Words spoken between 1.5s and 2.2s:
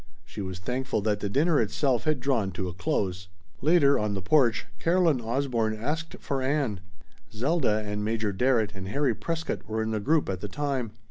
itself had